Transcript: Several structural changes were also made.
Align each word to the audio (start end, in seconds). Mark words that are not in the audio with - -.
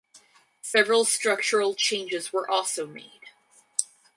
Several 0.63 1.05
structural 1.05 1.75
changes 1.75 2.33
were 2.33 2.49
also 2.49 2.87
made. 2.87 3.29